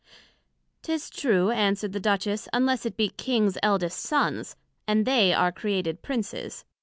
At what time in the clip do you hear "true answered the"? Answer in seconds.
1.11-1.99